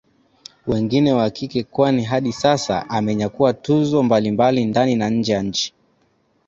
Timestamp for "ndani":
4.65-4.95